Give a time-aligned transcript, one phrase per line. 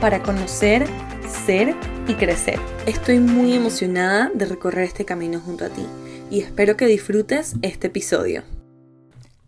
[0.00, 0.86] para conocer,
[1.26, 1.74] ser
[2.06, 2.60] y crecer.
[2.86, 5.86] Estoy muy emocionada de recorrer este camino junto a ti
[6.30, 8.42] y espero que disfrutes este episodio.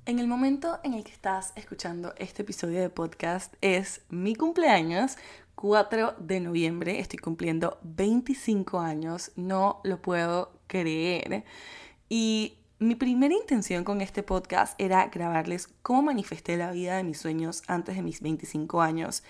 [0.07, 5.17] En el momento en el que estás escuchando este episodio de podcast es mi cumpleaños,
[5.55, 11.45] 4 de noviembre, estoy cumpliendo 25 años, no lo puedo creer.
[12.09, 17.19] Y mi primera intención con este podcast era grabarles cómo manifesté la vida de mis
[17.19, 19.23] sueños antes de mis 25 años.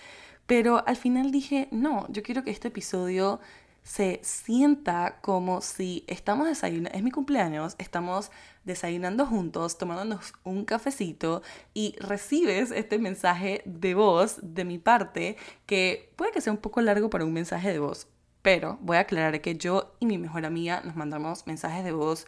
[0.48, 3.38] Pero al final dije, no, yo quiero que este episodio
[3.82, 8.30] se sienta como si estamos desayunando, es mi cumpleaños, estamos
[8.64, 11.42] desayunando juntos, tomándonos un cafecito
[11.74, 15.36] y recibes este mensaje de voz de mi parte
[15.66, 18.08] que puede que sea un poco largo para un mensaje de voz,
[18.40, 22.26] pero voy a aclarar que yo y mi mejor amiga nos mandamos mensajes de voz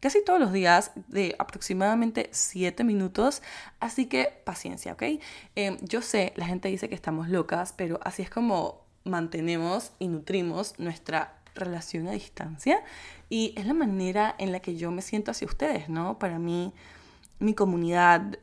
[0.00, 3.42] casi todos los días de aproximadamente 7 minutos,
[3.80, 5.02] así que paciencia, ¿ok?
[5.54, 10.08] Em, yo sé, la gente dice que estamos locas, pero así es como mantenemos y
[10.08, 12.82] nutrimos nuestra relación a distancia
[13.28, 16.18] y es la manera en la que yo me siento hacia ustedes, ¿no?
[16.18, 16.72] Para mí,
[17.38, 18.38] mi comunidad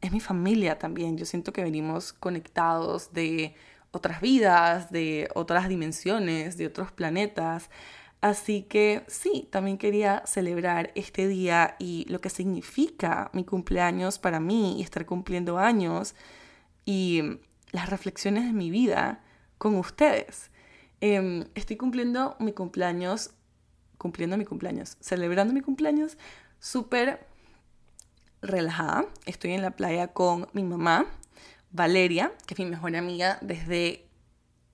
[0.00, 3.54] es mi familia también, yo siento que venimos conectados de
[3.90, 7.70] otras vidas, de otras dimensiones, de otros planetas.
[8.20, 14.40] Así que sí, también quería celebrar este día y lo que significa mi cumpleaños para
[14.40, 16.16] mí y estar cumpliendo años
[16.84, 17.38] y
[17.70, 19.22] las reflexiones de mi vida
[19.56, 20.50] con ustedes.
[21.00, 23.30] Em, estoy cumpliendo mi cumpleaños,
[23.98, 26.18] cumpliendo mi cumpleaños, celebrando mi cumpleaños
[26.58, 27.24] súper
[28.42, 29.06] relajada.
[29.26, 31.06] Estoy en la playa con mi mamá,
[31.70, 34.08] Valeria, que es mi mejor amiga desde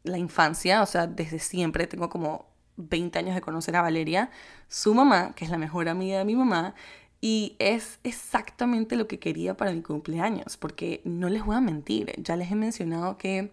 [0.03, 1.87] la infancia, o sea, desde siempre.
[1.87, 4.31] Tengo como 20 años de conocer a Valeria,
[4.69, 6.75] su mamá, que es la mejor amiga de mi mamá,
[7.21, 12.13] y es exactamente lo que quería para mi cumpleaños, porque no les voy a mentir,
[12.19, 13.53] ya les he mencionado que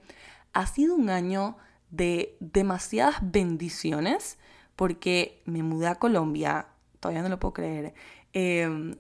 [0.54, 1.58] ha sido un año
[1.90, 4.38] de demasiadas bendiciones,
[4.76, 6.68] porque me mudé a Colombia,
[7.00, 7.94] todavía no lo puedo creer,
[8.34, 8.96] em,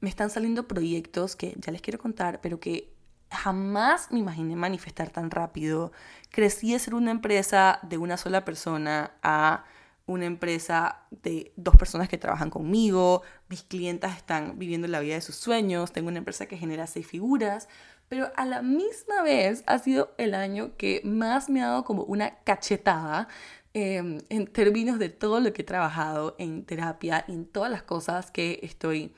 [0.00, 2.92] me están saliendo proyectos que ya les quiero contar, pero que
[3.30, 5.92] jamás me imaginé manifestar tan rápido.
[6.30, 9.64] Crecí de ser una empresa de una sola persona a
[10.06, 15.20] una empresa de dos personas que trabajan conmigo, mis clientas están viviendo la vida de
[15.20, 17.68] sus sueños, tengo una empresa que genera seis figuras,
[18.08, 22.02] pero a la misma vez ha sido el año que más me ha dado como
[22.02, 23.28] una cachetada
[23.72, 28.32] em, en términos de todo lo que he trabajado en terapia en todas las cosas
[28.32, 29.14] que estoy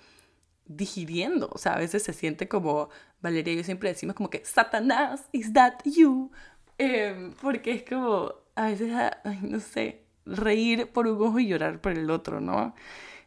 [0.67, 1.49] digiriendo.
[1.53, 2.91] O sea, a veces se siente como,
[3.23, 6.31] Valeria y yo siempre decimos como que, Satanás, is that you?
[6.79, 8.93] Em, porque es como, a veces,
[9.25, 12.75] ay, no sé, reír por un ojo y llorar por el otro, ¿no?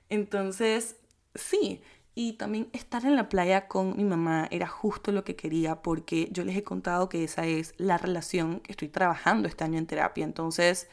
[0.09, 0.97] Entonces,
[1.35, 1.81] sí.
[2.15, 6.29] Y también estar en la playa con mi mamá era justo lo que quería porque
[6.31, 9.87] yo les he contado que esa es la relación que estoy trabajando este año en
[9.87, 10.23] terapia.
[10.23, 10.89] Entonces,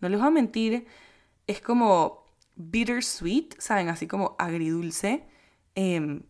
[0.00, 0.86] no les voy a mentir,
[1.46, 2.24] es como
[2.56, 3.88] bittersweet, ¿saben?
[3.88, 5.24] Así como agridulce
[5.76, 6.22] Em,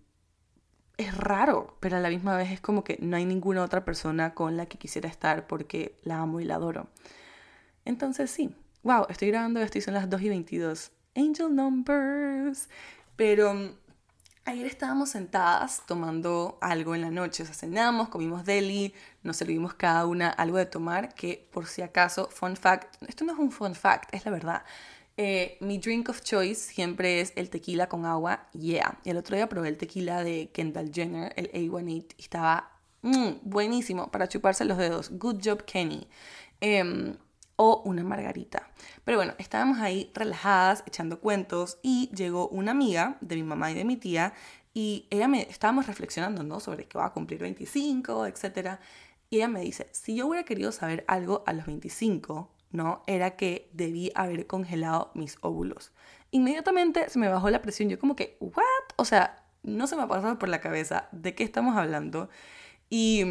[0.99, 4.35] es raro, pero a la misma vez es como que no hay ninguna otra persona
[4.35, 6.89] con la que quisiera estar porque la amo y la adoro.
[7.85, 10.91] Entonces sí, wow, estoy grabando esto y son las 2 y 22.
[11.15, 12.69] Angel numbers.
[13.17, 13.71] Pero mm,
[14.47, 19.75] ayer estábamos sentadas tomando algo en la noche, o sea, cenamos, comimos deli, nos servimos
[19.75, 23.51] cada una algo de tomar, que por si acaso, fun fact, esto no es un
[23.51, 24.63] fun fact, es la verdad.
[25.19, 29.01] Eh, mi drink of choice siempre es el tequila con agua, yeah.
[29.05, 32.71] El otro día probé el tequila de Kendall Jenner, el A18, y estaba
[33.03, 35.11] mm, buenísimo para chuparse los dedos.
[35.11, 36.07] Good job, Kenny.
[36.61, 37.17] Em,
[37.57, 38.69] o una margarita.
[39.05, 43.75] Pero bueno, estábamos ahí relajadas, echando cuentos, y llegó una amiga de mi mamá y
[43.75, 44.35] de mi tía,
[44.75, 46.61] y ella me estábamos reflexionando, ¿no?
[46.61, 48.79] Sobre que va a cumplir 25, etc.
[49.31, 53.03] Y ella me dice, si yo hubiera querido saber algo a los 25, ¿no?
[53.07, 55.93] Era que debí haber congelado mis óvulos.
[56.31, 58.55] Inmediatamente se me bajó la presión, yo como que, ¿what?
[58.97, 62.29] O sea, no se me ha pasado por la cabeza de qué estamos hablando.
[62.91, 63.23] Y,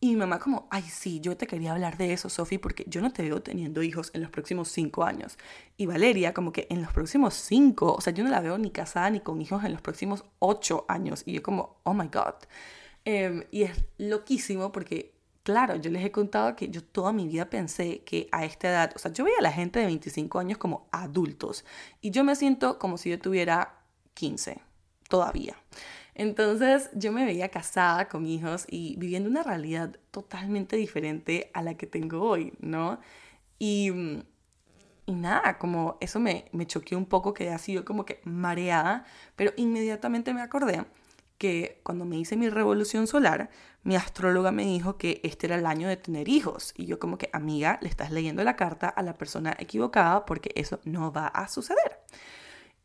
[0.00, 3.00] y mi mamá como, ay, sí, yo te quería hablar de eso, Sofi, porque yo
[3.00, 5.38] no te veo teniendo hijos en los próximos cinco años.
[5.78, 8.70] Y Valeria como que en los próximos cinco, o sea, yo no la veo ni
[8.70, 11.22] casada ni con hijos en los próximos ocho años.
[11.24, 12.34] Y yo como, oh my God.
[13.06, 15.13] Em, y es loquísimo porque
[15.44, 18.92] claro, yo les he contado que yo toda mi vida pensé que a esta edad,
[18.96, 21.64] o sea, yo veía a la gente de 25 años como adultos
[22.00, 23.78] y yo me siento como si yo tuviera
[24.14, 24.60] 15
[25.08, 25.56] todavía.
[26.14, 31.74] Entonces yo me veía casada con hijos y viviendo una realidad totalmente diferente a la
[31.74, 33.00] que tengo hoy, ¿no?
[33.58, 33.90] Y,
[35.06, 39.04] y nada, como eso me, me choqueó un poco, que ha sido como que mareada,
[39.36, 40.84] pero inmediatamente me acordé
[41.44, 43.50] que cuando me hice mi revolución solar,
[43.82, 46.72] mi astróloga me dijo que este era el año de tener hijos.
[46.74, 50.52] Y yo como que, amiga, le estás leyendo la carta a la persona equivocada porque
[50.54, 52.00] eso no va a suceder.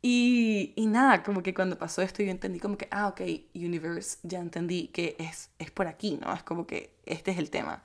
[0.02, 3.22] Y, y, nada, como que cuando pasó esto yo entendí como que, ah, ok,
[3.56, 6.34] universe, ya entendí que es, es por aquí, ¿no?
[6.34, 7.82] Es como que este es el tema.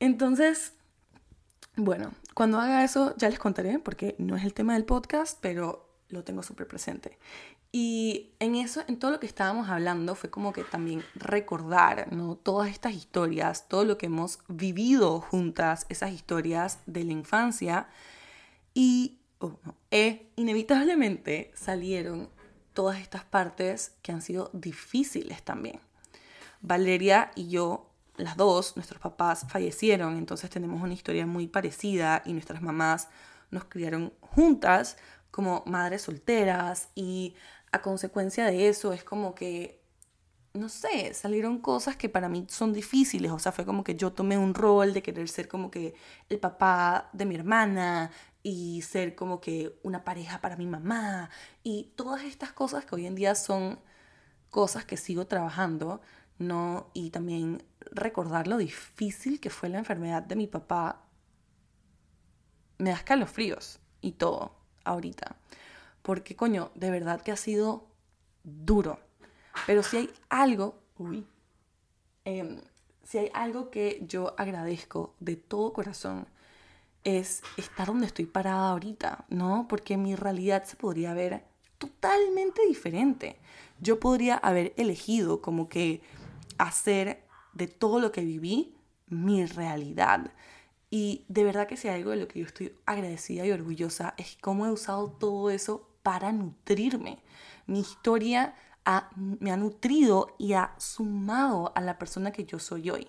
[0.00, 0.72] Entonces,
[1.76, 5.88] bueno, cuando haga eso ya les contaré porque no es el tema del podcast, pero
[6.08, 7.16] lo tengo súper presente.
[7.70, 12.36] Y en eso, en todo lo que estábamos hablando, fue como que también recordar, ¿no?
[12.36, 17.88] Todas estas historias, todo lo que hemos vivido juntas, esas historias de la infancia.
[18.72, 19.58] Y oh,
[19.90, 22.30] e inevitablemente salieron
[22.72, 25.80] todas estas partes que han sido difíciles también.
[26.62, 32.32] Valeria y yo, las dos, nuestros papás fallecieron, entonces tenemos una historia muy parecida y
[32.32, 33.08] nuestras mamás
[33.50, 34.96] nos criaron juntas
[35.30, 37.34] como madres solteras y
[37.72, 39.82] a consecuencia de eso es como que,
[40.54, 43.30] no sé, salieron cosas que para mí son difíciles.
[43.32, 45.94] O sea, fue como que yo tomé un rol de querer ser como que
[46.28, 48.10] el papá de mi hermana
[48.42, 51.30] y ser como que una pareja para mi mamá
[51.62, 53.80] y todas estas cosas que hoy en día son
[54.50, 56.00] cosas que sigo trabajando,
[56.38, 56.90] ¿no?
[56.94, 57.62] Y también
[57.92, 61.04] recordar lo difícil que fue la enfermedad de mi papá
[62.78, 64.54] me da escalofríos y todo
[64.84, 65.36] ahorita
[66.08, 67.86] porque coño, de verdad que ha sido
[68.42, 68.98] duro.
[69.66, 71.26] Pero si hay algo, uy,
[72.24, 72.62] em,
[73.02, 76.26] si hay algo que yo agradezco de todo corazón,
[77.04, 79.66] es estar donde estoy parada ahorita, ¿no?
[79.68, 81.44] Porque mi realidad se podría ver
[81.76, 83.38] totalmente diferente.
[83.78, 86.00] Yo podría haber elegido como que
[86.56, 87.22] hacer
[87.52, 88.74] de todo lo que viví
[89.08, 90.32] mi realidad.
[90.88, 94.14] Y de verdad que si hay algo de lo que yo estoy agradecida y orgullosa
[94.16, 97.18] es cómo he usado todo eso para nutrirme.
[97.66, 98.54] Mi historia
[99.16, 103.08] me ha nutrido y ha sumado a la persona que yo soy hoy.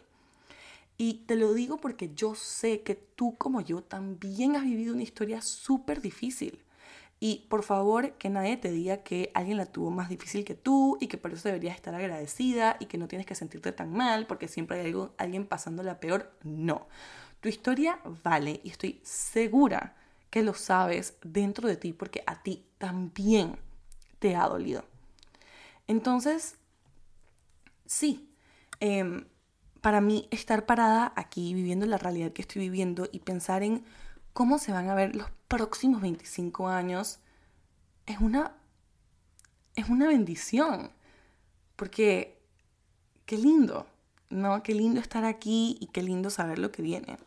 [0.98, 5.04] Y te lo digo porque yo sé que tú como yo también has vivido una
[5.04, 6.60] historia súper difícil.
[7.22, 10.98] Y por favor, que nadie te diga que alguien la tuvo más difícil que tú
[11.00, 14.28] y que por eso deberías estar agradecida y que no tienes que sentirte tan mal
[14.28, 16.34] porque siempre hay algo, alguien pasándola peor.
[16.44, 16.88] No.
[17.40, 19.96] Tu historia vale y estoy segura
[20.30, 23.58] que lo sabes dentro de ti porque a ti también
[24.20, 24.86] te ha dolido.
[25.88, 26.56] Entonces,
[27.86, 28.30] sí,
[28.80, 29.26] em,
[29.82, 33.84] para mí estar parada aquí viviendo la realidad que estoy viviendo y pensar en
[34.34, 37.20] cómo se van a ver los próximos 25 años
[38.06, 38.54] es una,
[39.76, 40.92] es una bendición.
[41.76, 42.38] Porque
[43.26, 43.88] qué lindo,
[44.30, 44.64] ¿no?
[44.64, 47.18] Qué lindo estar aquí y qué lindo saber lo que viene.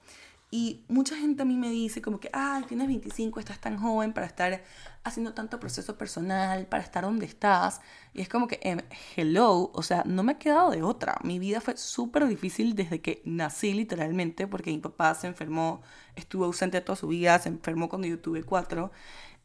[0.54, 4.12] Y mucha gente a mí me dice como que, ah, tienes 25, estás tan joven
[4.12, 4.62] para estar
[5.02, 7.80] haciendo tanto proceso personal, para estar donde estás.
[8.12, 8.80] Y es como que, em,
[9.16, 11.16] hello, o sea, no me ha quedado de otra.
[11.24, 15.80] Mi vida fue súper difícil desde que nací literalmente, porque mi papá se enfermó,
[16.16, 18.92] estuvo ausente toda su vida, se enfermó cuando yo tuve cuatro.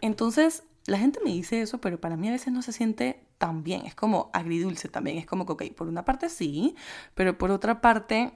[0.02, 3.64] Entonces, la gente me dice eso, pero para mí a veces no se siente tan
[3.64, 3.86] bien.
[3.86, 5.18] Es como agridulce también.
[5.20, 6.76] Es como que, ok, por una parte sí,
[7.16, 8.34] pero por otra parte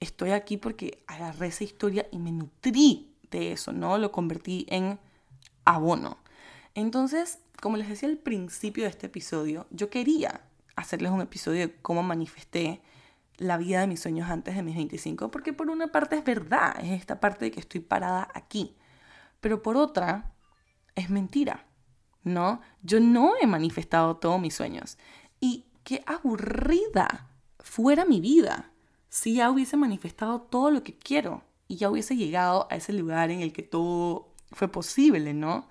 [0.00, 3.98] estoy aquí porque agarré esa historia y me nutrí de eso, ¿no?
[3.98, 4.98] Lo convertí en
[5.64, 6.18] abono.
[6.74, 10.40] Entonces, como les decía al principio de este episodio, yo quería
[10.76, 12.80] hacerles un episodio de cómo manifesté
[13.36, 16.76] la vida de mis sueños antes de mis 25, porque por una parte es verdad,
[16.82, 18.76] es esta parte de que estoy parada aquí,
[19.40, 20.32] pero por otra
[20.94, 21.66] es mentira,
[22.22, 22.60] ¿no?
[22.82, 24.98] Yo no he manifestado todos mis sueños
[25.40, 28.70] y qué aburrida fuera mi vida
[29.10, 33.30] si ya hubiese manifestado todo lo que quiero y ya hubiese llegado a ese lugar
[33.30, 35.68] en el que todo fue posible, ¿no?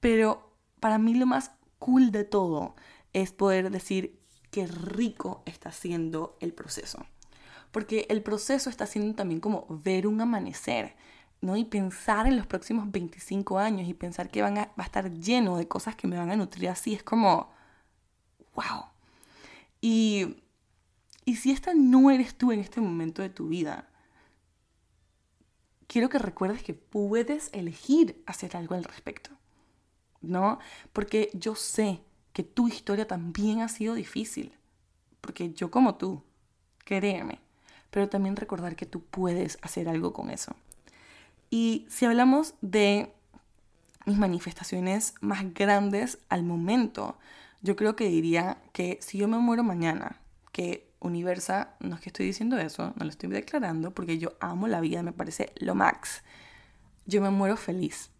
[0.00, 2.76] Pero para mí lo más cool de todo
[3.12, 4.18] es poder decir
[4.50, 7.04] qué rico está siendo el proceso.
[7.72, 10.96] Porque el proceso está siendo también como ver un amanecer,
[11.40, 11.56] ¿no?
[11.56, 15.10] Y pensar en los próximos 25 años y pensar que van a, va a estar
[15.10, 17.50] lleno de cosas que me van a nutrir así, es como,
[18.54, 18.86] wow.
[19.80, 20.36] Y
[21.28, 23.86] y si esta no eres tú en este momento de tu vida,
[25.86, 29.28] quiero que recuerdes que puedes elegir hacer algo al respecto.
[30.22, 30.58] ¿No?
[30.94, 32.00] Porque yo sé
[32.32, 34.54] que tu historia también ha sido difícil.
[35.20, 36.22] Porque yo como tú,
[36.86, 37.40] créeme,
[37.90, 40.56] pero también recordar que tú puedes hacer algo con eso.
[41.50, 43.12] Y si hablamos de
[44.06, 47.18] mis manifestaciones más grandes al momento,
[47.60, 52.08] yo creo que diría que si yo me muero mañana, que Universa, no es que
[52.08, 55.74] estoy diciendo eso, no lo estoy declarando, porque yo amo la vida, me parece lo
[55.74, 56.22] max.
[57.06, 58.10] Yo me muero feliz.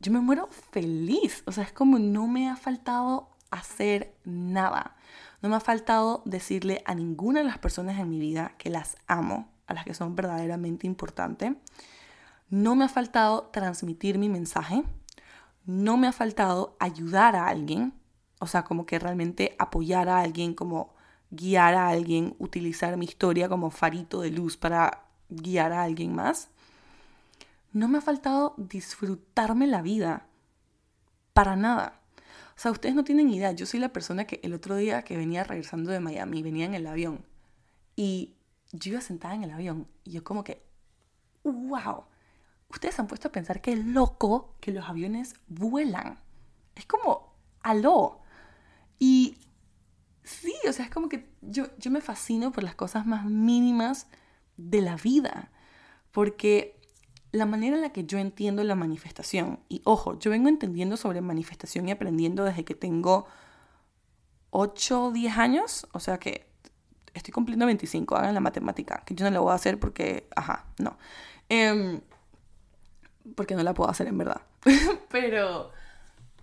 [0.00, 1.42] Yo me muero feliz.
[1.46, 4.96] O sea, es como no me ha faltado hacer nada.
[5.42, 8.96] No me ha faltado decirle a ninguna de las personas en mi vida que las
[9.06, 11.52] amo, a las que son verdaderamente importantes.
[12.48, 14.84] No me ha faltado transmitir mi mensaje.
[15.64, 17.92] No me ha faltado ayudar a alguien.
[18.40, 20.92] O sea, como que realmente apoyar a alguien, como
[21.30, 26.48] guiar a alguien, utilizar mi historia como farito de luz para guiar a alguien más.
[27.72, 30.26] No me ha faltado disfrutarme la vida.
[31.32, 32.00] Para nada.
[32.56, 33.52] O sea, ustedes no tienen idea.
[33.52, 36.74] Yo soy la persona que el otro día que venía regresando de Miami, venía en
[36.74, 37.24] el avión.
[37.94, 38.34] Y
[38.72, 39.86] yo iba sentada en el avión.
[40.04, 40.62] Y yo como que,
[41.44, 42.04] wow.
[42.70, 46.18] Ustedes han puesto a pensar que es loco que los aviones vuelan.
[46.74, 48.20] Es como, aló.
[49.00, 49.38] Y
[50.22, 54.06] sí, o sea, es como que yo, yo me fascino por las cosas más mínimas
[54.56, 55.50] de la vida.
[56.12, 56.78] Porque
[57.32, 61.20] la manera en la que yo entiendo la manifestación, y ojo, yo vengo entendiendo sobre
[61.22, 63.26] manifestación y aprendiendo desde que tengo
[64.50, 66.46] 8 o 10 años, o sea que
[67.14, 70.66] estoy cumpliendo 25, hagan la matemática, que yo no la voy a hacer porque, ajá,
[70.78, 70.98] no.
[71.48, 72.00] Em,
[73.34, 74.42] porque no la puedo hacer en verdad.
[75.10, 75.70] pero,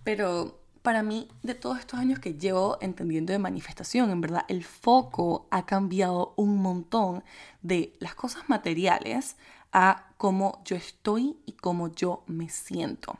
[0.02, 4.64] pero para mí, de todos estos años que llevo entendiendo de manifestación, en verdad, el
[4.64, 7.22] foco ha cambiado un montón
[7.60, 9.36] de las cosas materiales
[9.70, 13.18] a cómo yo estoy y cómo yo me siento.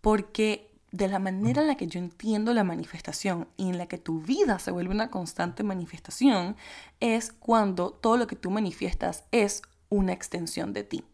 [0.00, 3.98] Porque de la manera en la que yo entiendo la manifestación y en la que
[3.98, 6.56] tu vida se vuelve una constante manifestación
[7.00, 11.04] es cuando todo lo que tú manifiestas es una extensión de ti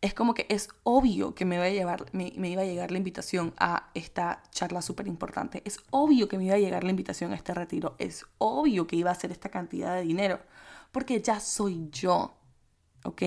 [0.00, 2.98] es como que es obvio que me, va a llevar, me, iba a llegar la
[2.98, 5.62] invitación a esta charla súper importante.
[5.66, 7.96] Es obvio que me iba a llegar la invitación a este retiro.
[7.98, 10.40] Es obvio que iba a ser esta cantidad de dinero.
[10.90, 12.34] Porque ya soy yo.
[13.04, 13.22] ¿Ok?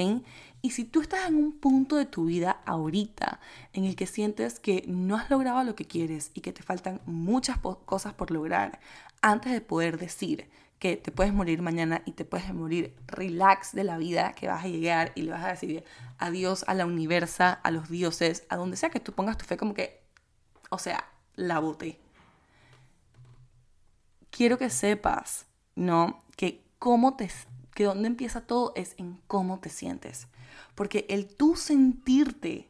[0.62, 3.39] Y si tú estás en un punto de tu vida ahorita
[3.74, 7.01] en el que sientes que no has logrado lo que quieres y que te faltan
[7.06, 8.80] muchas cosas por lograr
[9.22, 10.50] antes de poder decir
[10.80, 14.65] que te puedes morir mañana y te puedes morir relax de la vida, que vas
[14.65, 15.84] a llegar y le vas a decir
[16.18, 19.58] adiós a la universa, a los dioses, a donde sea que tú pongas tu fe
[19.58, 20.01] como que,
[20.70, 22.00] o sea, la boté.
[24.30, 26.22] Quiero que sepas, ¿no?
[26.36, 27.30] Que cómo te,
[27.74, 30.27] que donde empieza todo es en cómo te sientes.
[30.75, 32.70] Porque el tú sentirte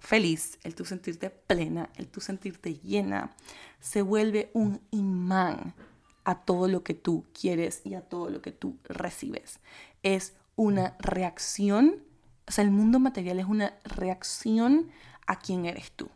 [0.00, 3.34] feliz, el tú sentirte plena, el tú sentirte llena,
[3.80, 5.74] se vuelve un imán
[6.24, 9.60] a todo lo que tú quieres y a todo lo que tú recibes.
[10.02, 12.02] Es una reacción,
[12.46, 14.90] o sea, el mundo material es una reacción
[15.26, 16.08] a quién eres tú.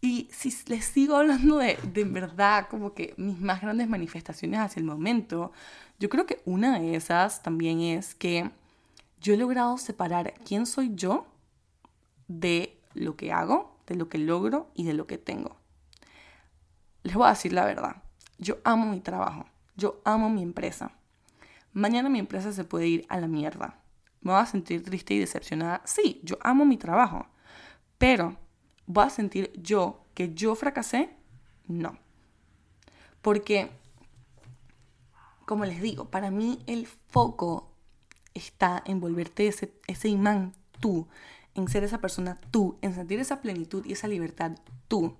[0.00, 4.80] Y si les sigo hablando de, de verdad, como que mis más grandes manifestaciones hacia
[4.80, 5.52] el momento,
[5.98, 8.50] yo creo que una de esas también es que
[9.20, 11.26] yo he logrado separar quién soy yo
[12.28, 15.56] de lo que hago, de lo que logro y de lo que tengo.
[17.02, 18.02] Les voy a decir la verdad.
[18.38, 19.46] Yo amo mi trabajo.
[19.76, 20.92] Yo amo mi empresa.
[21.72, 23.80] Mañana mi empresa se puede ir a la mierda.
[24.20, 25.82] ¿Me voy a sentir triste y decepcionada?
[25.84, 27.26] Sí, yo amo mi trabajo.
[27.98, 28.36] Pero,
[28.86, 31.10] ¿voy a sentir yo que yo fracasé?
[31.66, 31.98] No.
[33.22, 33.70] Porque,
[35.44, 37.72] como les digo, para mí el foco
[38.34, 41.08] está en volverte ese, ese imán tú,
[41.54, 44.52] en ser esa persona tú, en sentir esa plenitud y esa libertad
[44.86, 45.16] tú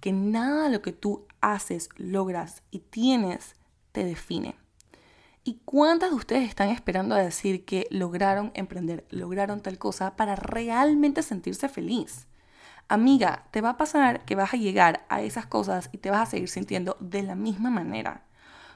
[0.00, 3.54] que nada de lo que tú haces, logras y tienes
[3.92, 4.56] te define.
[5.42, 10.36] ¿Y cuántas de ustedes están esperando a decir que lograron emprender, lograron tal cosa para
[10.36, 12.26] realmente sentirse feliz?
[12.88, 16.28] Amiga, te va a pasar que vas a llegar a esas cosas y te vas
[16.28, 18.24] a seguir sintiendo de la misma manera.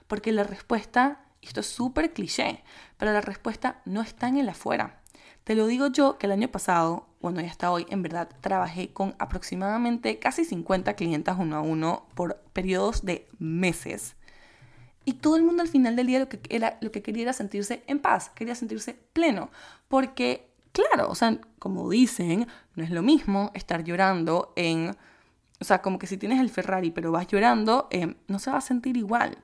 [0.07, 2.65] Porque la respuesta, esto es súper cliché,
[2.97, 5.03] pero la respuesta no está en el afuera.
[5.45, 8.93] Te lo digo yo que el año pasado, bueno, y hasta hoy, en verdad, trabajé
[8.93, 14.17] con aproximadamente casi 50 clientas uno a uno por periodos de meses.
[15.05, 17.33] Y todo el mundo al final del día lo que, era, lo que quería era
[17.35, 19.51] sentirse en paz, quería sentirse pleno.
[19.89, 24.97] Porque, claro, o sea, como dicen, no es lo mismo estar llorando en...
[25.61, 28.59] O sea, como que si tienes el Ferrari pero vas llorando, eh, no se va
[28.59, 29.39] a sentir igual.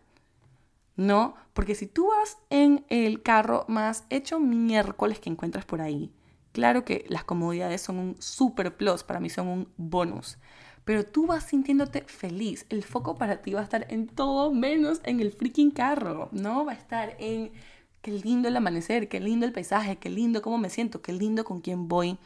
[1.00, 1.34] ¿no?
[1.60, 6.10] Porque si tú vas en el carro más hecho miércoles que encuentras por ahí,
[6.52, 10.38] claro que las comodidades son un super plus, para mí son un bonus.
[10.86, 12.64] pero tú vas sintiéndote feliz.
[12.70, 16.64] El foco para ti va a estar en todo menos en el freaking carro, ¿no?
[16.64, 17.52] Va a estar en
[18.00, 21.44] qué lindo el amanecer, qué lindo el paisaje, qué lindo cómo me siento, qué lindo
[21.44, 22.16] con quién voy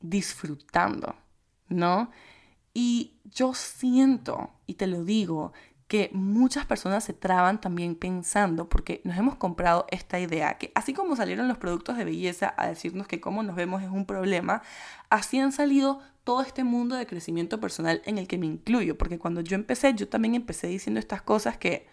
[0.00, 1.14] disfrutando,
[1.68, 2.10] ¿no?
[2.74, 5.52] Y yo siento, y te lo digo,
[5.88, 10.92] que muchas personas se traban también pensando, porque nos hemos comprado esta idea, que así
[10.92, 14.62] como salieron los productos de belleza a decirnos que cómo nos vemos es un problema,
[15.08, 19.18] así han salido todo este mundo de crecimiento personal en el que me incluyo, porque
[19.18, 21.88] cuando yo empecé, yo también empecé diciendo estas cosas que,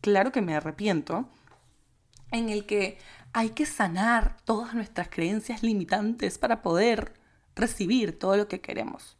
[0.00, 1.28] claro que me arrepiento,
[2.30, 2.98] en el que
[3.32, 7.14] hay que sanar todas nuestras creencias limitantes para poder
[7.56, 9.16] recibir todo lo que queremos.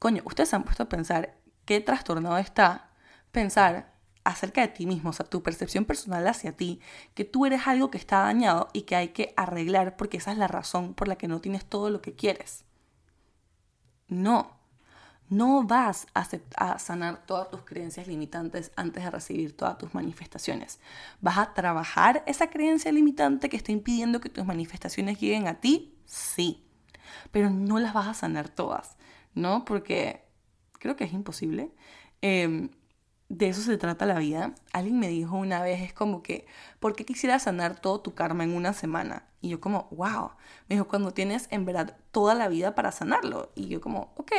[0.00, 2.88] Coño, ustedes han puesto a pensar qué trastornado está
[3.32, 3.92] pensar
[4.24, 6.80] acerca de ti mismo, o sea, tu percepción personal hacia ti,
[7.14, 10.38] que tú eres algo que está dañado y que hay que arreglar porque esa es
[10.38, 12.64] la razón por la que no tienes todo lo que quieres.
[14.08, 14.56] No,
[15.28, 20.80] no vas a, sanar todas tus creencias limitantes antes de recibir todas tus manifestaciones.
[21.20, 25.98] Vas a trabajar esa creencia limitante que está impidiendo que tus manifestaciones lleguen a ti,
[26.04, 26.64] sí,
[27.30, 28.96] pero no las vas a sanar todas,
[29.34, 29.64] ¿no?
[29.64, 30.25] Porque
[30.86, 31.72] creo que es imposible.
[32.22, 32.70] Em,
[33.28, 34.54] de eso se trata la vida.
[34.72, 36.46] Alguien me dijo una vez, es como que,
[36.78, 39.26] ¿por qué quisieras sanar todo tu karma en una semana?
[39.40, 40.30] Y yo como, wow.
[40.68, 43.50] Me dijo, cuando tienes en verdad toda la vida para sanarlo.
[43.56, 44.32] Y yo como, ok.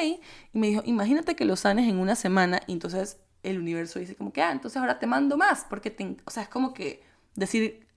[0.53, 4.15] Y me dijo, imagínate que lo sanes en una semana y entonces el universo dice
[4.15, 5.65] como que, ah, entonces ahora te mando más.
[5.69, 7.03] Porque, te, o sea, es como que
[7.35, 7.87] decir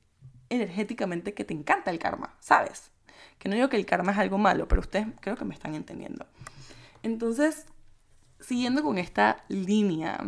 [0.48, 2.90] energéticamente que te encanta el karma, ¿sabes?
[3.38, 5.76] Que no digo que el karma es algo malo, pero ustedes creo que me están
[5.76, 6.26] entendiendo.
[7.04, 7.66] Entonces,
[8.40, 10.18] siguiendo con esta línea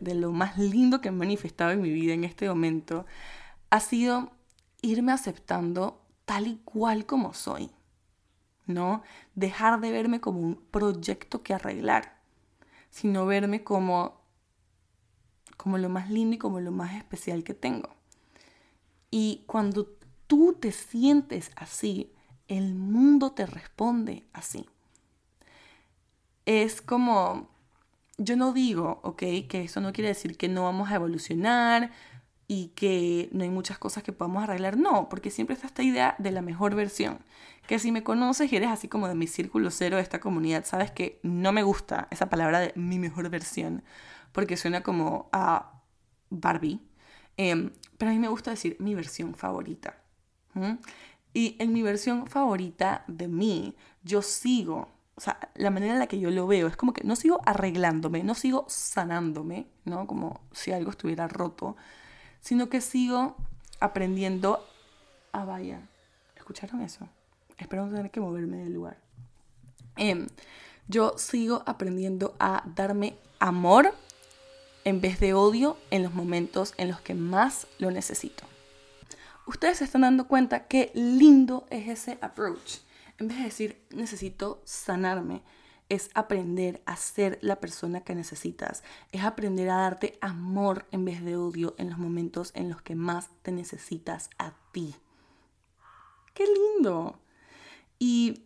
[0.00, 3.06] de, lo más lindo que he manifestado en mi vida en este momento,
[3.70, 4.32] ha sido
[4.82, 7.70] irme aceptando tal y cual como soy,
[8.66, 9.02] ¿no?
[9.34, 12.20] Dejar de verme como un proyecto que arreglar,
[12.90, 14.20] sino verme como,
[15.56, 17.90] como lo más lindo y como lo más especial que tengo.
[19.10, 19.86] Y cuando
[20.26, 22.12] tú te sientes así,
[22.46, 24.66] el mundo te responde así.
[26.46, 27.50] Es como
[28.18, 31.92] yo no digo, ok, que eso no quiere decir que no vamos a evolucionar
[32.48, 34.76] y que no hay muchas cosas que podamos arreglar.
[34.76, 37.20] No, porque siempre está esta idea de la mejor versión.
[37.66, 40.64] Que si me conoces y eres así como de mi círculo cero de esta comunidad,
[40.64, 43.84] sabes que no me gusta esa palabra de mi mejor versión,
[44.32, 45.82] porque suena como a
[46.30, 46.80] Barbie.
[47.36, 50.02] Em, pero a mí me gusta decir mi versión favorita.
[51.34, 56.06] Y en mi versión favorita de mí, yo sigo o sea, la manera en la
[56.06, 60.06] que yo lo veo es como que no sigo arreglándome, no sigo sanándome, ¿no?
[60.06, 61.74] Como si algo estuviera roto,
[62.40, 63.34] sino que sigo
[63.80, 64.64] aprendiendo
[65.32, 65.80] a, vaya,
[66.36, 67.08] ¿escucharon eso?
[67.56, 68.96] Espero no tener que moverme del lugar.
[69.96, 70.28] Em,
[70.86, 73.92] yo sigo aprendiendo a darme amor
[74.84, 78.44] en vez de odio en los momentos en los que más lo necesito.
[79.48, 82.82] Ustedes se están dando cuenta qué lindo es ese approach
[83.18, 85.42] en vez de decir necesito sanarme,
[85.88, 91.24] es aprender a ser la persona que necesitas, es aprender a darte amor en vez
[91.24, 94.94] de odio en los momentos en los que más te necesitas a ti.
[96.34, 97.18] ¡Qué lindo!
[97.98, 98.44] Y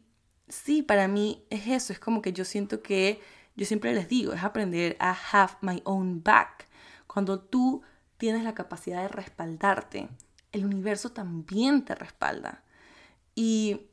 [0.49, 3.21] sí, para mí es eso, es como que yo siento que,
[3.57, 6.69] yo siempre les digo, es aprender a have my own back.
[7.07, 7.83] Cuando tú
[8.19, 10.09] tienes la capacidad de respaldarte,
[10.53, 12.63] el universo también te respalda.
[13.35, 13.89] Y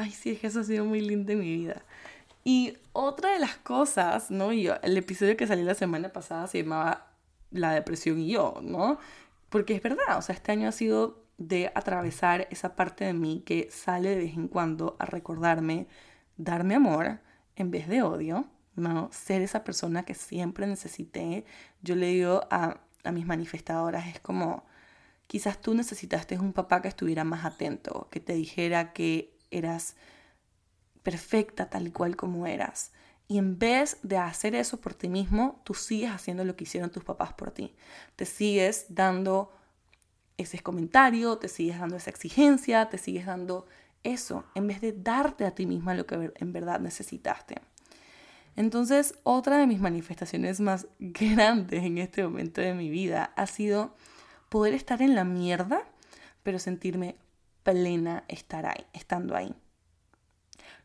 [0.00, 1.82] Ay, sí, es que eso ha sido muy lindo en mi vida.
[2.42, 4.50] Y otra de las cosas, ¿no?
[4.50, 7.12] Y el episodio que salió la semana pasada se llamaba
[7.50, 8.98] La depresión y yo, ¿no?
[9.50, 13.42] Porque es verdad, o sea, este año ha sido de atravesar esa parte de mí
[13.44, 15.86] que sale de vez en cuando a recordarme
[16.38, 17.20] darme amor
[17.56, 19.10] en vez de odio, ¿no?
[19.12, 21.44] Ser esa persona que siempre necesité.
[21.82, 24.64] Yo le digo a, a mis manifestadoras, es como,
[25.26, 29.96] quizás tú necesitaste un papá que estuviera más atento, que te dijera que eras
[31.02, 32.92] perfecta tal y cual como eras.
[33.28, 36.90] Y en vez de hacer eso por ti mismo, tú sigues haciendo lo que hicieron
[36.90, 37.74] tus papás por ti.
[38.16, 39.52] Te sigues dando
[40.36, 43.66] ese comentario, te sigues dando esa exigencia, te sigues dando
[44.02, 47.56] eso, en vez de darte a ti misma lo que en verdad necesitaste.
[48.56, 53.94] Entonces, otra de mis manifestaciones más grandes en este momento de mi vida ha sido
[54.48, 55.84] poder estar en la mierda,
[56.42, 57.16] pero sentirme
[57.62, 59.54] plena estar ahí, estando ahí.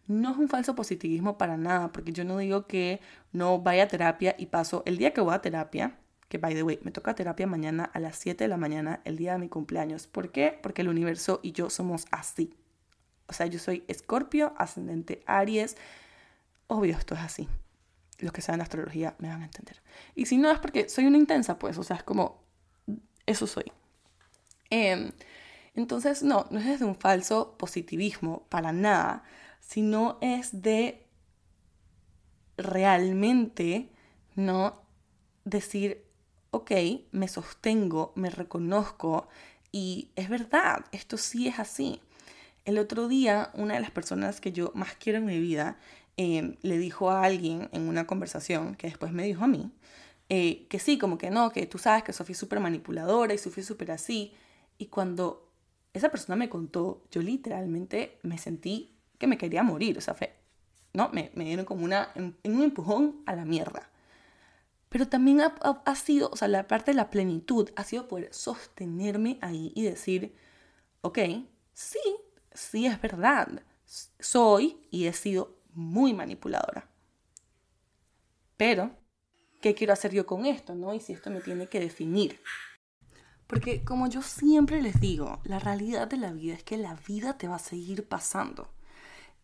[0.07, 3.88] No es un falso positivismo para nada, porque yo no digo que no vaya a
[3.88, 5.97] terapia y paso el día que voy a terapia,
[6.29, 9.17] que by the way, me toca terapia mañana a las 7 de la mañana, el
[9.17, 10.07] día de mi cumpleaños.
[10.07, 10.59] ¿Por qué?
[10.61, 12.53] Porque el universo y yo somos así.
[13.27, 15.75] O sea, yo soy escorpio, ascendente Aries.
[16.67, 17.47] obvio esto es así.
[18.19, 19.81] Los que saben astrología me van a entender.
[20.13, 22.41] Y si no es porque soy una intensa, pues, o sea, es como,
[23.25, 23.71] eso soy.
[24.69, 25.11] Em,
[25.75, 29.23] entonces, no, no es desde un falso positivismo, para nada,
[29.59, 31.05] sino es de
[32.57, 33.89] realmente,
[34.35, 34.81] ¿no?
[35.43, 36.05] Decir,
[36.51, 36.71] ok,
[37.11, 39.27] me sostengo, me reconozco
[39.71, 42.01] y es verdad, esto sí es así.
[42.63, 45.77] El otro día, una de las personas que yo más quiero en mi vida
[46.17, 49.71] em, le dijo a alguien en una conversación, que después me dijo a mí,
[50.29, 53.38] eh, que sí, como que no, que tú sabes que Sofía es súper manipuladora y
[53.38, 54.33] Sofía es súper así.
[54.77, 55.44] Y cuando
[55.97, 60.15] esa persona me contó, yo literalmente me sentí que me quería morir, o sea,
[60.93, 61.10] ¿no?
[61.10, 63.89] Me, me dieron como una, un empujón a la mierda.
[64.89, 65.55] Pero también ha,
[65.86, 69.84] ha, sido, o sea, la parte de la plenitud ha sido poder sostenerme ahí y
[69.84, 70.36] decir,
[71.01, 71.19] ok,
[71.73, 71.99] sí,
[72.53, 76.88] sí es verdad, soy y he sido muy manipuladora.
[78.58, 78.91] Pero,
[79.62, 80.93] ¿qué quiero hacer yo con esto, no?
[80.93, 82.39] Y si esto me tiene que definir.
[83.47, 87.38] Porque como yo siempre les digo, la realidad de la vida es que la vida
[87.38, 88.69] te va a seguir pasando.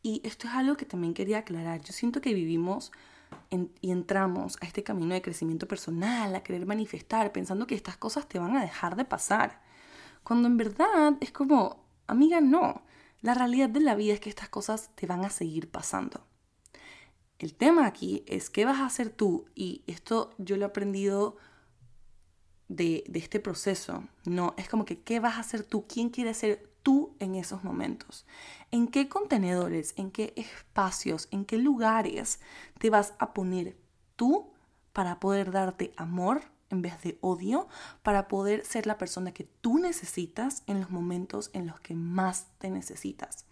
[0.02, 1.82] Y esto es algo que también quería aclarar.
[1.82, 2.92] Yo siento que vivimos
[3.82, 8.28] y entramos a este camino de crecimiento personal, a querer manifestar, pensando que estas cosas
[8.28, 9.62] te van a dejar de pasar.
[10.24, 12.82] Cuando en verdad es como, amiga, no.
[13.22, 16.26] La realidad de la vida es que estas cosas te van a seguir pasando.
[17.38, 21.38] El tema aquí es qué vas a hacer tú, y esto yo lo he aprendido
[22.76, 26.70] de, este proceso, no, es como que qué vas a hacer tú, quién quieres ser
[26.84, 28.26] tú en esos momentos.
[28.72, 32.40] ¿En qué contenedores, en qué espacios, en qué lugares
[32.80, 33.78] te vas a poner
[34.16, 34.52] tú
[34.94, 37.68] para poder darte amor en vez de odio,
[38.02, 42.48] para poder ser la persona que tú necesitas en los momentos en los que más
[42.58, 43.46] te necesitas?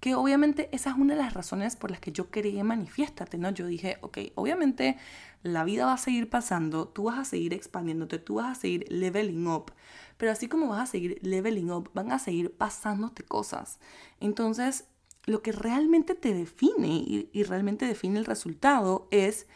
[0.00, 3.50] Que obviamente esa es una de las razones por las que yo quería manifiestarte, ¿no?
[3.50, 4.96] Yo dije, ok, obviamente
[5.42, 8.86] la vida va a seguir pasando, tú vas a seguir expandiéndote, tú vas a seguir
[8.88, 9.72] leveling up,
[10.16, 13.78] pero así como vas a seguir leveling up, van a seguir pasándote cosas.
[14.20, 14.86] Entonces,
[15.26, 19.46] lo que realmente te define y, y realmente define el resultado es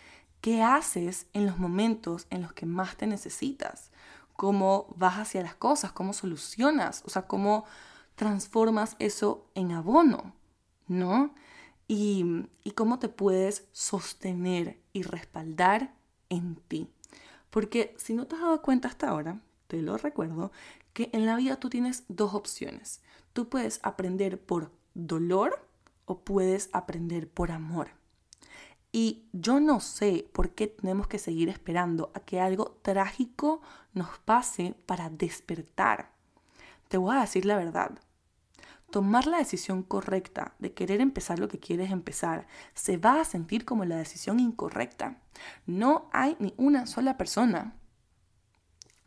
[0.43, 3.91] qué haces en los momentos en los que más te necesitas,
[4.37, 7.65] cómo vas hacia las cosas, cómo solucionas, o sea, cómo
[8.15, 10.35] transformas eso en abono,
[10.87, 11.35] ¿no?
[11.89, 15.95] Y, y cómo te puedes sostener y respaldar
[16.29, 16.89] en ti.
[17.51, 20.51] Porque si no te has dado cuenta hasta ahora, te lo recuerdo,
[20.93, 23.03] que en la vida tú tienes dos opciones.
[23.33, 25.69] Tú puedes aprender por dolor
[26.07, 27.91] o puedes aprender por amor.
[28.93, 33.61] Y yo no sé por qué tenemos que seguir esperando a que algo trágico
[33.93, 36.14] nos pase para despertar.
[36.95, 37.99] Te voy a decir la verdad.
[38.93, 43.65] Tomar la decisión correcta de querer empezar lo que quieres empezar se va a sentir
[43.65, 45.19] como la decisión incorrecta.
[45.67, 47.75] No hay ni una sola persona,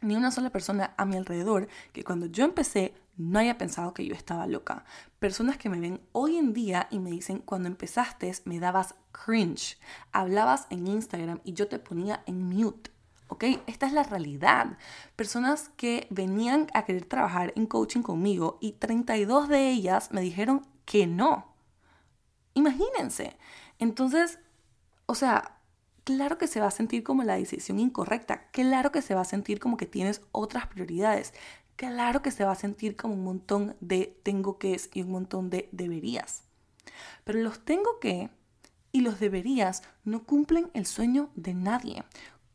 [0.02, 4.06] ni una sola persona a mi alrededor que cuando yo empecé no haya pensado que
[4.06, 4.84] yo estaba loca.
[5.19, 9.80] Personas que me ven hoy en día y me dicen, cuando empezaste me dabas cringe,
[10.12, 12.96] hablabas en Instagram y yo te ponía en mute.
[13.27, 13.43] ¿Ok?
[13.67, 14.77] Esta es la realidad.
[15.15, 20.65] Personas que venían a querer trabajar en coaching conmigo y 32 de ellas me dijeron
[20.85, 21.53] que no.
[22.53, 23.37] Imagínense.
[23.79, 24.39] Entonces,
[25.05, 25.59] o sea,
[26.03, 29.25] claro que se va a sentir como la decisión incorrecta, claro que se va a
[29.25, 31.33] sentir como que tienes otras prioridades,
[31.75, 35.49] claro que se va a sentir como un montón de tengo que y un montón
[35.49, 36.43] de deberías.
[37.23, 38.29] Pero los tengo que
[38.91, 42.03] y los deberías no cumplen el sueño de nadie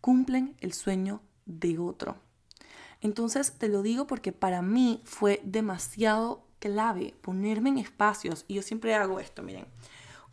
[0.03, 2.17] cumplen el sueño de otro.
[3.01, 8.63] Entonces te lo digo porque para mí fue demasiado clave ponerme en espacios, y yo
[8.63, 9.67] siempre hago esto, miren,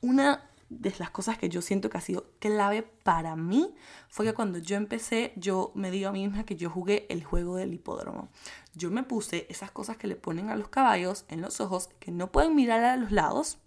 [0.02, 3.74] una de las cosas que yo siento que ha sido clave para mí
[4.08, 7.24] fue que cuando yo empecé, yo me digo a mí misma que yo jugué el
[7.24, 8.30] juego del hipódromo.
[8.76, 12.12] Yo me puse esas cosas que le ponen a los caballos en los ojos, que
[12.12, 13.58] no pueden mirar a los lados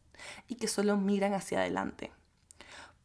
[0.47, 2.13] y que solo miran hacia adelante.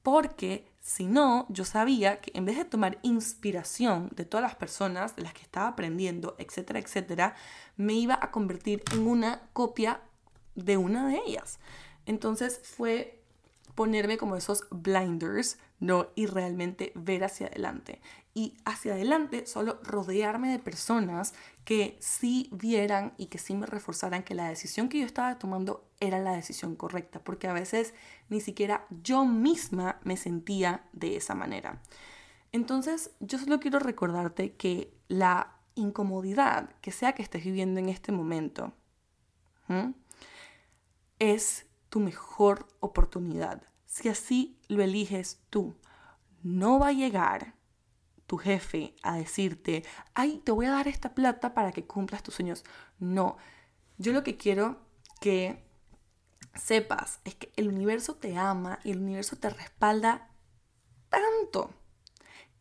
[0.03, 5.17] Porque si no, yo sabía que en vez de tomar inspiración de todas las personas
[5.17, 7.35] de las que estaba aprendiendo, etcétera, etcétera,
[7.75, 9.99] me iba a convertir en una copia
[10.55, 11.59] de una de ellas.
[12.05, 13.21] Entonces fue
[13.75, 16.07] ponerme como esos blinders, ¿no?
[16.15, 18.01] Y realmente ver hacia adelante.
[18.33, 21.33] Y hacia adelante solo rodearme de personas
[21.65, 25.89] que sí vieran y que sí me reforzaran que la decisión que yo estaba tomando
[25.99, 27.93] era la decisión correcta, porque a veces
[28.29, 31.81] ni siquiera yo misma me sentía de esa manera.
[32.51, 38.11] Entonces, yo solo quiero recordarte que la incomodidad que sea que estés viviendo en este
[38.11, 38.73] momento
[41.19, 45.75] es tu mejor oportunidad si así lo eliges tú,
[46.43, 47.55] no va a llegar
[48.27, 52.35] tu jefe a decirte, ay, te voy a dar esta plata para que cumplas tus
[52.35, 52.63] sueños.
[52.99, 53.37] No,
[53.97, 54.85] yo lo que quiero
[55.21, 55.65] que
[56.53, 60.29] sepas es que el universo te ama y el universo te respalda
[61.09, 61.71] tanto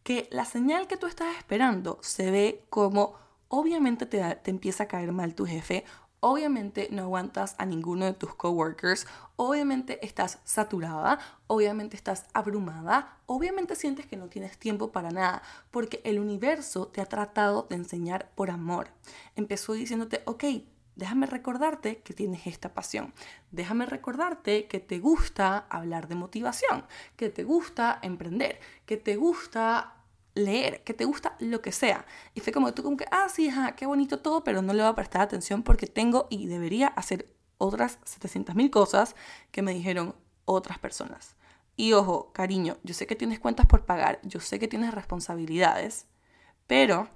[0.02, 3.16] que la señal que tú estás esperando se ve como
[3.48, 5.84] obviamente te, te empieza a caer mal tu jefe,
[6.20, 13.76] obviamente no aguantas a ninguno de tus coworkers, obviamente estás saturada, obviamente estás abrumada, obviamente
[13.76, 18.30] sientes que no tienes tiempo para nada, porque el universo te ha tratado de enseñar
[18.34, 18.88] por amor.
[19.36, 20.44] Empezó diciéndote, ok,
[20.96, 23.12] déjame recordarte que tienes esta pasión.
[23.50, 26.84] Déjame recordarte que te gusta hablar de motivación,
[27.16, 29.92] que te gusta emprender, que te gusta
[30.36, 32.06] leer, que te gusta lo que sea.
[32.34, 34.82] Y fue como tú como que, ah, sí, ajá, qué bonito todo, pero no le
[34.82, 39.16] voy a prestar atención porque tengo y debería hacer otras 700 mil cosas
[39.50, 41.34] que me dijeron otras personas.
[41.74, 46.06] Y ojo, cariño, yo sé que tienes cuentas por pagar, yo sé que tienes responsabilidades,
[46.66, 47.08] pero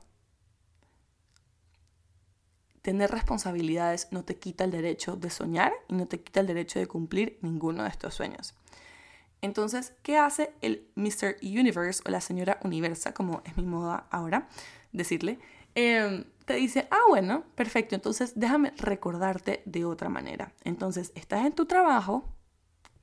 [2.83, 6.79] tener responsabilidades no te quita el derecho de soñar y no te quita el derecho
[6.79, 8.55] de cumplir ninguno de estos sueños.
[9.43, 11.37] Entonces, ¿qué hace el Mr.
[11.43, 14.49] Universe o la señora Universa, como es mi moda ahora
[14.93, 15.39] decirle?
[15.75, 20.53] Em, te dice, ah, bueno, perfecto, entonces déjame recordarte de otra manera.
[20.65, 22.29] Entonces, estás en tu trabajo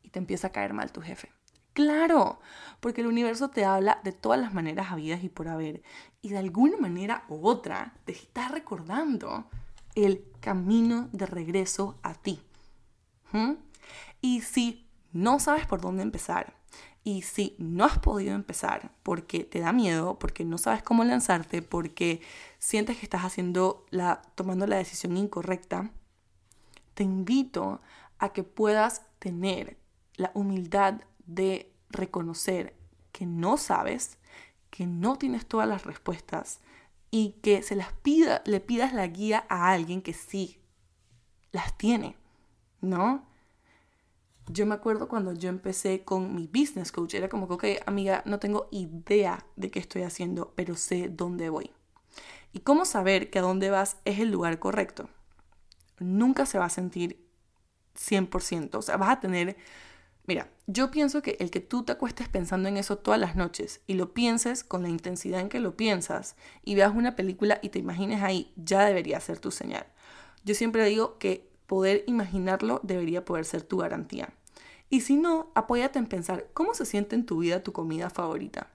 [0.04, 1.32] y te empieza a caer mal tu jefe.
[1.74, 2.40] Claro,
[2.80, 5.84] porque el universo te habla de todas las maneras habidas y por haber.
[6.24, 9.48] Y de alguna manera u otra te está recordando
[9.94, 12.42] el camino de regreso a ti.
[13.32, 13.54] ¿Mm?
[14.22, 16.56] Y si no sabes por dónde empezar
[17.04, 21.62] y si no has podido empezar porque te da miedo, porque no sabes cómo lanzarte,
[21.62, 22.22] porque
[22.60, 25.92] sientes que estás haciendo la, tomando la decisión incorrecta,
[26.96, 27.82] te invito
[28.20, 29.78] a que puedas tener
[30.16, 32.76] la humildad de reconocer
[33.12, 34.18] que no sabes,
[34.70, 36.60] que no tienes todas las respuestas
[37.10, 40.60] y que se las pida, le pidas la guía a alguien que sí
[41.52, 42.18] las tiene,
[42.82, 43.26] ¿no?
[44.48, 48.24] Yo me acuerdo cuando yo empecé con mi business coach, era como que, ok, amiga,
[48.26, 51.72] no tengo idea de qué estoy haciendo, pero sé dónde voy.
[52.54, 55.10] ¿Y cómo saber que a dónde vas es el lugar correcto?
[56.00, 57.28] Nunca se va a sentir
[57.96, 59.58] 100%, o sea, vas a tener...
[60.26, 63.80] Mira, yo pienso que el que tú te acuestes pensando en eso todas las noches
[63.88, 67.70] y lo pienses con la intensidad en que lo piensas y veas una película y
[67.70, 69.86] te imagines ahí, ya debería ser tu señal.
[70.44, 74.34] Yo siempre digo que poder imaginarlo debería poder ser tu garantía.
[74.90, 78.72] Y si no, apóyate en pensar cómo se siente en tu vida tu comida favorita.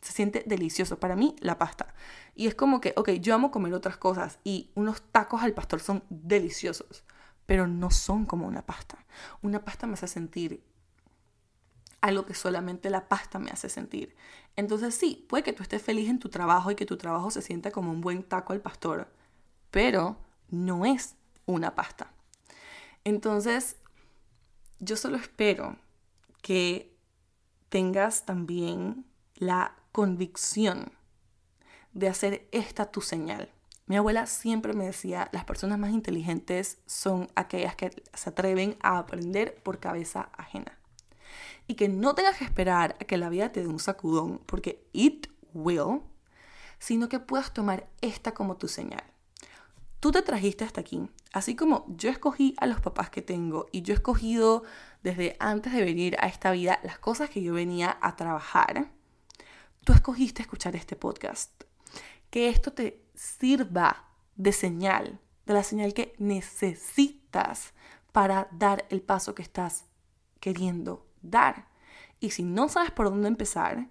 [0.00, 0.98] Se siente delicioso.
[0.98, 1.94] Para mí, la pasta.
[2.34, 5.80] Y es como que, ok, yo amo comer otras cosas y unos tacos al pastor
[5.80, 7.04] son deliciosos,
[7.46, 8.98] pero no son como una pasta.
[9.42, 10.62] Una pasta me hace sentir
[12.00, 14.14] algo que solamente la pasta me hace sentir.
[14.54, 17.42] Entonces sí, puede que tú estés feliz en tu trabajo y que tu trabajo se
[17.42, 19.08] sienta como un buen taco al pastor,
[19.70, 20.16] pero
[20.48, 22.12] no es una pasta.
[23.04, 23.76] Entonces,
[24.78, 25.76] yo solo espero
[26.42, 26.94] que
[27.68, 30.92] tengas también la convicción
[31.92, 33.50] de hacer esta tu señal.
[33.86, 38.98] Mi abuela siempre me decía, las personas más inteligentes son aquellas que se atreven a
[38.98, 40.78] aprender por cabeza ajena.
[41.68, 44.86] Y que no tengas que esperar a que la vida te dé un sacudón, porque
[44.92, 46.00] it will,
[46.78, 49.04] sino que puedas tomar esta como tu señal.
[50.00, 53.82] Tú te trajiste hasta aquí, así como yo escogí a los papás que tengo y
[53.82, 54.64] yo he escogido
[55.02, 58.90] desde antes de venir a esta vida las cosas que yo venía a trabajar.
[59.84, 61.64] Tú escogiste escuchar este podcast.
[62.30, 67.74] Que esto te sirva de señal, de la señal que necesitas
[68.12, 69.84] para dar el paso que estás
[70.40, 71.68] queriendo dar.
[72.18, 73.90] Y si no sabes por dónde empezar,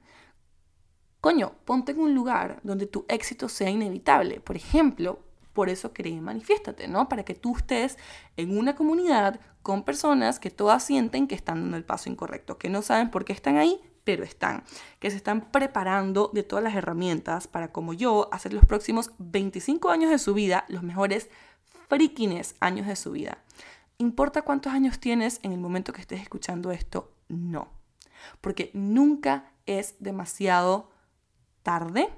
[1.22, 4.40] coño, ponte en un lugar donde tu éxito sea inevitable.
[4.40, 5.25] Por ejemplo,
[5.56, 7.10] por eso creé Manifiéstate, ¿no?
[7.10, 7.98] Para que tú estés
[8.36, 12.70] en una comunidad con personas que todas sienten que están dando el paso incorrecto, que
[12.70, 14.64] no saben por qué están ahí, pero están,
[15.00, 19.90] que se están preparando de todas las herramientas para, como yo, hacer los próximos 25
[19.90, 21.30] años de su vida los mejores
[21.88, 23.40] frikines años de su vida.
[23.98, 27.14] ¿Importa cuántos años tienes en el momento que estés escuchando esto?
[27.30, 27.70] No.
[28.42, 30.92] Porque nunca es demasiado
[31.64, 32.10] tarde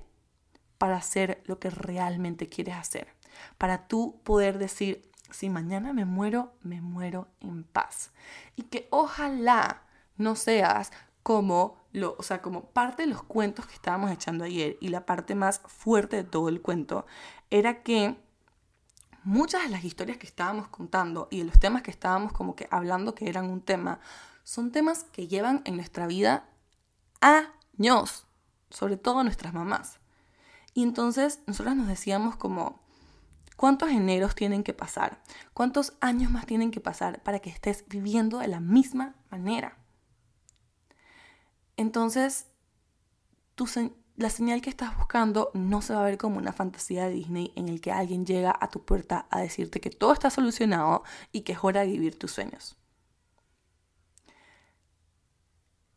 [0.78, 3.17] para hacer lo que realmente quieres hacer
[3.58, 8.12] para tú poder decir, si mañana me muero, me muero en paz.
[8.56, 9.84] Y que ojalá
[10.18, 10.92] no seas
[11.24, 15.06] como lo, o sea, como parte de los cuentos que estábamos echando ayer y la
[15.06, 17.06] parte más fuerte de todo el cuento
[17.50, 18.18] era que
[19.24, 22.68] muchas de las historias que estábamos contando y de los temas que estábamos como que
[22.72, 24.00] hablando que eran un tema
[24.46, 26.48] son temas que llevan en nuestra vida
[27.20, 28.26] años,
[28.70, 30.00] sobre todo nuestras mamás.
[30.74, 32.80] Y entonces nosotras nos decíamos como,
[33.58, 35.22] ¿cuántos eneros tienen que pasar?
[35.54, 39.78] ¿Cuántos años más tienen que pasar para que estés viviendo de la misma manera?
[41.76, 42.48] Entonces,
[44.16, 47.52] la señal que estás buscando no se va a ver como una fantasía de Disney
[47.56, 51.42] en el que alguien llega a tu puerta a decirte que todo está solucionado y
[51.42, 52.78] que es hora de vivir tus sueños.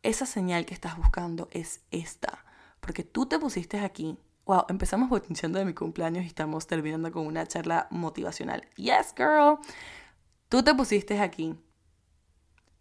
[0.03, 2.43] Esa señal que estás buscando es esta,
[2.79, 4.17] porque tú te pusiste aquí.
[4.45, 8.67] Wow, empezamos botinchando de mi cumpleaños y estamos terminando con una charla motivacional.
[8.75, 9.59] Yes, girl.
[10.49, 11.55] Tú te pusiste aquí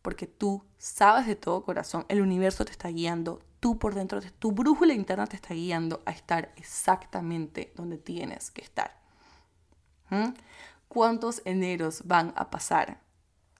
[0.03, 4.53] porque tú sabes de todo corazón, el universo te está guiando, tú por dentro, tu
[4.53, 8.99] brújula interna te está guiando a estar exactamente donde tienes que estar.
[10.09, 10.31] ¿Mm?
[10.88, 13.01] ¿Cuántos eneros van a pasar?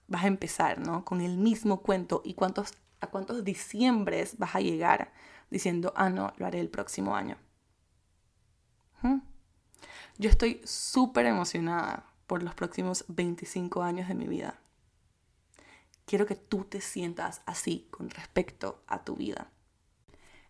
[0.07, 1.05] Vas a empezar, ¿no?
[1.05, 5.13] Con el mismo cuento y cuántos, a cuántos diciembres vas a llegar
[5.49, 7.37] diciendo, ah, no, lo haré el próximo año.
[10.17, 14.59] Yo estoy súper emocionada por los próximos 25 años de mi vida.
[16.05, 19.51] Quiero que tú te sientas así con respecto a tu vida.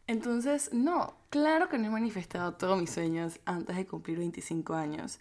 [0.07, 5.19] Entonces, no, claro que no he manifestado todos mis sueños antes de cumplir 25 años,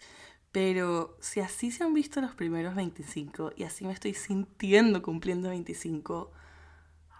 [0.51, 5.49] pero si así se han visto los primeros 25 y así me estoy sintiendo cumpliendo
[5.49, 6.31] 25,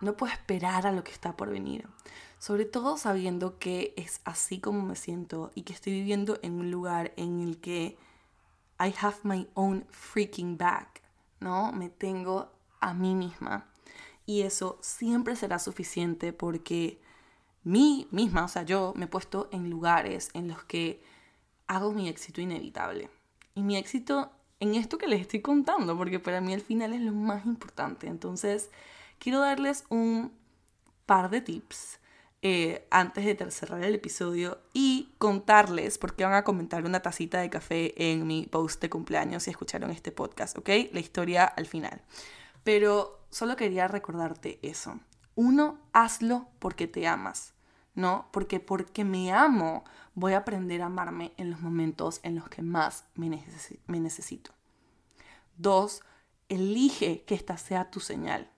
[0.01, 1.87] no puedo esperar a lo que está por venir.
[2.39, 6.71] Sobre todo sabiendo que es así como me siento y que estoy viviendo en un
[6.71, 7.97] lugar en el que
[8.79, 11.01] I have my own freaking back,
[11.39, 11.71] ¿no?
[11.71, 13.67] Me tengo a mí misma.
[14.25, 16.99] Y eso siempre será suficiente porque
[17.63, 21.03] mí misma, o sea, yo me he puesto en lugares en los que
[21.67, 23.09] hago mi éxito inevitable.
[23.53, 27.01] Y mi éxito en esto que les estoy contando, porque para mí al final es
[27.01, 28.07] lo más importante.
[28.07, 28.69] Entonces,
[29.21, 30.33] quiero darles un
[31.05, 31.99] par de tips
[32.41, 37.51] eh, antes de cerrar el episodio y contarles, porque van a comentar una tacita de
[37.51, 40.69] café en mi post de cumpleaños si escucharon este podcast, ¿ok?
[40.91, 42.01] La historia al final.
[42.63, 44.99] Pero solo quería recordarte eso.
[45.35, 47.53] Uno, hazlo porque te amas,
[47.93, 48.27] ¿no?
[48.31, 49.83] Porque porque me amo
[50.15, 53.29] voy a aprender a amarme en los momentos en los que más me
[53.99, 54.51] necesito.
[55.57, 56.01] Dos,
[56.49, 58.49] elige que esta sea tu señal.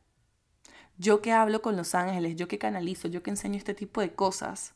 [0.97, 4.13] Yo que hablo con los ángeles, yo que canalizo, yo que enseño este tipo de
[4.13, 4.73] cosas,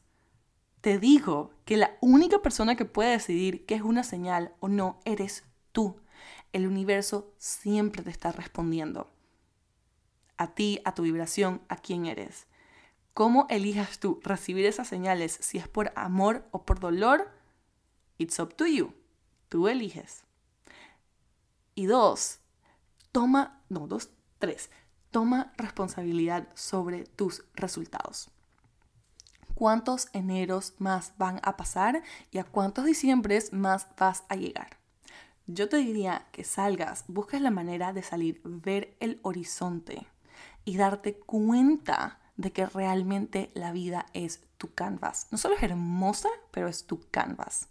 [0.82, 5.00] te digo que la única persona que puede decidir qué es una señal o no
[5.06, 6.00] eres tú.
[6.54, 9.12] El universo siempre te está respondiendo
[10.38, 12.48] a ti, a tu vibración, a quién eres.
[13.14, 15.38] ¿Cómo elijas tú recibir esas señales?
[15.42, 17.32] Si es por amor o por dolor,
[18.18, 18.94] it's up to you.
[19.50, 20.24] Tú eliges.
[21.74, 22.40] Y dos,
[23.12, 24.70] toma, no, dos, tres,
[25.18, 28.30] toma responsabilidad sobre tus resultados.
[29.56, 34.78] ¿Cuántos eneros más van a pasar y a cuántos diciembres más vas a llegar?
[35.48, 40.06] Yo te diría que salgas, busques la manera de salir, ver el horizonte
[40.66, 45.30] y darte cuenta de que realmente la vida es tu canvas.
[45.32, 47.70] No solo es hermosa, pero es tu canvas.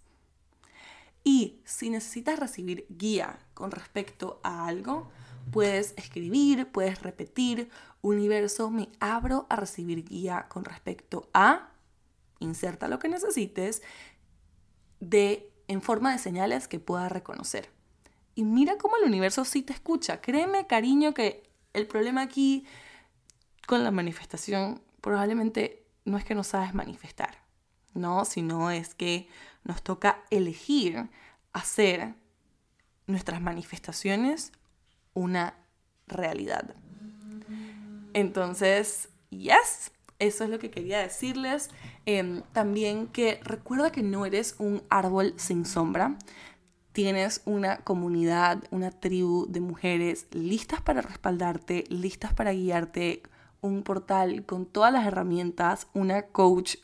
[1.23, 5.13] Y si necesitas recibir guía con respecto a algo,
[5.51, 7.71] puedes escribir, puedes repetir,
[8.03, 11.71] universo, me abro a recibir guía con respecto a,
[12.39, 13.83] inserta lo que necesites,
[15.01, 17.71] de, en forma de señales que pueda reconocer.
[18.35, 20.21] Y mira cómo el universo sí te escucha.
[20.21, 22.67] Créeme, cariño, que el problema aquí
[23.67, 27.39] con la manifestación probablemente no es que no sabes manifestar,
[27.95, 28.25] ¿no?
[28.25, 29.29] Sino es que
[29.65, 31.09] nos toca elegir
[31.53, 32.15] hacer
[33.07, 34.53] nuestras manifestaciones
[35.17, 35.55] una
[36.07, 36.77] realidad.
[38.13, 41.71] Entonces, yes, eso es lo que quería decirles.
[42.07, 46.17] Em, también que recuerda que no eres un árbol sin sombra.
[46.93, 53.23] Tienes una comunidad, una tribu de mujeres listas para respaldarte, listas para guiarte,
[53.61, 56.77] un portal con todas las herramientas, una coach.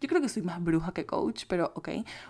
[0.00, 1.88] Yo creo que soy más bruja que coach, pero ok.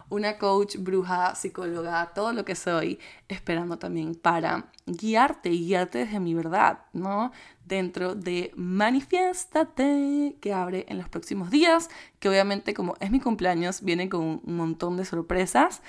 [0.09, 6.21] Una coach, bruja, psicóloga, todo lo que soy, esperando también para guiarte y guiarte desde
[6.21, 7.33] mi verdad, ¿no?
[7.65, 11.89] Dentro de Manifiéstate, que abre en los próximos días,
[12.19, 15.83] que obviamente como es mi cumpleaños, viene con un montón de sorpresas.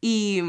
[0.00, 0.42] Y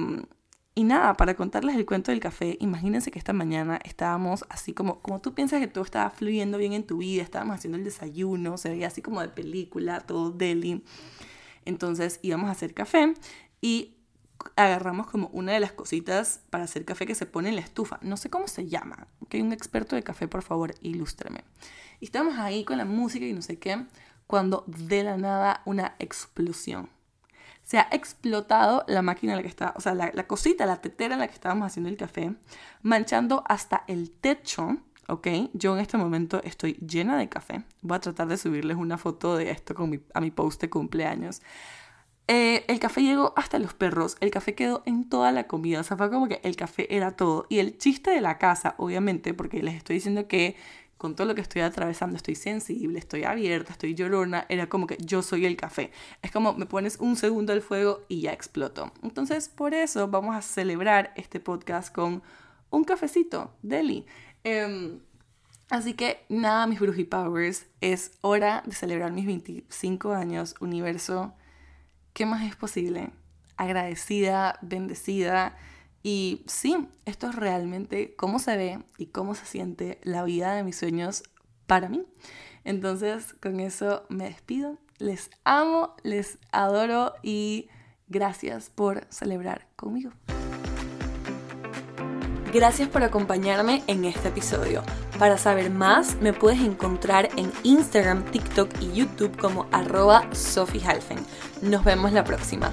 [0.78, 5.00] y nada, para contarles el cuento del café, imagínense que esta mañana estábamos así como,
[5.02, 8.60] como tú piensas que todo estaba fluyendo bien en tu vida, estábamos haciendo el desayuno,
[8.60, 10.84] se veía así como de película, todo deli.
[11.66, 13.16] Entonces íbamos a hacer café
[13.60, 13.96] y
[14.56, 17.98] agarramos como una de las cositas para hacer café que se pone en la estufa.
[18.04, 19.08] No sé cómo se llama.
[19.30, 21.44] Que hay un experto de café, por favor, ilústreme.
[22.00, 23.84] Y estábamos ahí con la música y no sé qué,
[24.28, 26.88] cuando de la nada una explosión.
[27.68, 31.16] Se ha explotado la máquina en la que está, o sea, la, cosita, la tetera
[31.16, 32.34] en la que estábamos haciendo el café,
[32.82, 34.78] manchando hasta el techo
[35.10, 35.28] ¿ok?
[35.52, 37.64] Yo en este momento estoy llena de café.
[37.82, 41.42] Voy a tratar de subirles una foto de esto con a mi post de cumpleaños.
[42.30, 45.84] Eh, el café llegó hasta los perros, el café quedó en toda la comida, o
[45.84, 47.48] sea, fue como que el café era todo.
[47.50, 50.56] Y el chiste de la casa, obviamente, porque les estoy diciendo que
[50.98, 54.98] con todo lo que estoy atravesando estoy sensible, estoy abierta, estoy llorona, era como que
[55.00, 55.92] yo soy el café.
[56.22, 58.92] Es como me pones un segundo al fuego y ya exploto.
[59.04, 62.24] Entonces, por eso vamos a celebrar este podcast con
[62.70, 64.06] un cafecito, Deli.
[64.44, 65.00] Em,
[65.70, 71.34] así que nada, mis Powers, es hora de celebrar mis 25 años, universo.
[72.14, 73.12] ¿Qué más es posible?
[73.56, 75.56] Agradecida, bendecida.
[76.10, 80.64] Y sí, esto es realmente cómo se ve y cómo se siente la vida de
[80.64, 81.24] mis sueños
[81.66, 82.06] para mí.
[82.64, 84.78] Entonces, con eso me despido.
[85.00, 87.68] Les amo, les adoro y
[88.08, 90.12] gracias por celebrar conmigo.
[92.54, 94.84] Gracias por acompañarme en este episodio.
[95.20, 100.82] Para saber más, me puedes encontrar en Instagram, TikTok y YouTube como arroba Sophie
[101.62, 102.72] Nos vemos la próxima.